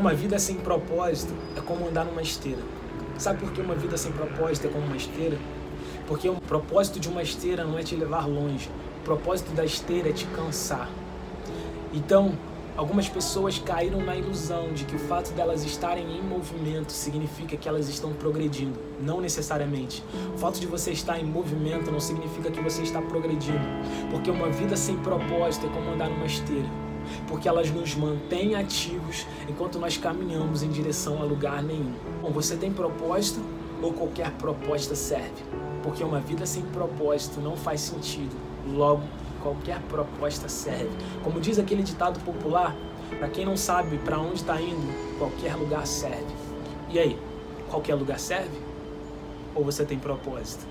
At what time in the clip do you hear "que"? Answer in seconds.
3.52-3.60, 14.86-14.96, 17.58-17.68, 22.50-22.62